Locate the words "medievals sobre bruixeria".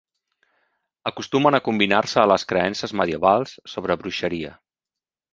3.01-4.55